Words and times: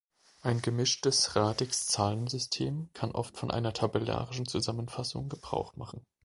Ein 0.41 0.63
gemischtes 0.63 1.35
Radix-Zahlensystem 1.35 2.89
kann 2.95 3.11
oft 3.11 3.37
von 3.37 3.51
einer 3.51 3.71
tabellarischen 3.71 4.47
Zusammenfassung 4.47 5.29
Gebrauch 5.29 5.75
machen. 5.75 6.03